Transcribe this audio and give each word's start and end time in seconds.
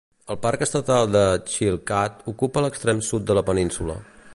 El 0.35 0.37
parc 0.45 0.63
estatal 0.65 1.11
de 1.17 1.21
Chilkat 1.51 2.27
ocupa 2.35 2.67
l'extrem 2.67 3.05
sud 3.11 3.29
de 3.31 3.41
la 3.41 3.49
península. 3.53 4.05